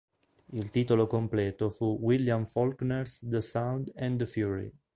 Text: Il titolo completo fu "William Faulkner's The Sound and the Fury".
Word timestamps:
Il 0.53 0.71
titolo 0.71 1.05
completo 1.05 1.69
fu 1.69 1.95
"William 2.01 2.47
Faulkner's 2.47 3.23
The 3.23 3.39
Sound 3.39 3.91
and 3.95 4.17
the 4.17 4.25
Fury". 4.25 4.71